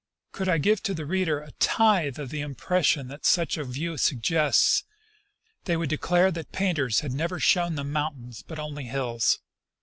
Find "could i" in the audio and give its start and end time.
0.31-0.57